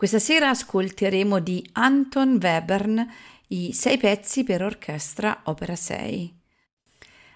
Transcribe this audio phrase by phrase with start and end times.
[0.00, 3.06] Questa sera ascolteremo di Anton Webern
[3.48, 6.34] i sei pezzi per orchestra opera 6.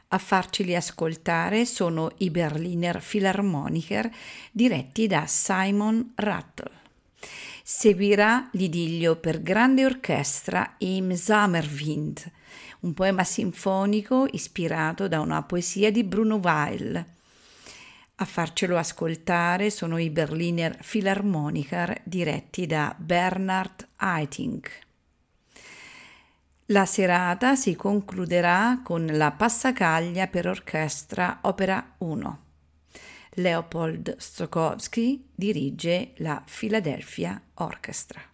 [0.09, 4.10] A farceli ascoltare sono i Berliner Philharmoniker
[4.50, 6.70] diretti da Simon Rattle.
[7.62, 12.33] Seguirà l'idillio per grande orchestra Im Sommerwind,
[12.81, 17.13] un poema sinfonico ispirato da una poesia di Bruno Weil.
[18.16, 24.78] A farcelo ascoltare sono i Berliner Philharmoniker diretti da Bernhard Haitink.
[26.66, 32.38] La serata si concluderà con la passacaglia per orchestra opera 1.
[33.30, 38.33] Leopold Stokowski dirige la Philadelphia Orchestra.